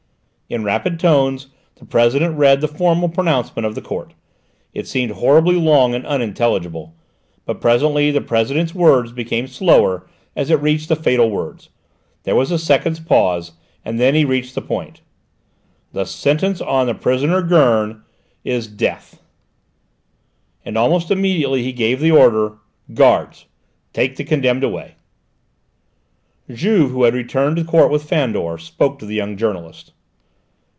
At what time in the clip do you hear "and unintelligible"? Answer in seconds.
5.95-6.93